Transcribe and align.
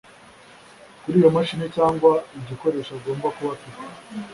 kuri 1.01 1.15
iyo 1.19 1.29
mashini 1.35 1.65
cyangwa 1.75 2.11
igikoresho 2.39 2.91
agomba 2.97 3.27
kuba 3.35 3.51
afite 3.55 3.81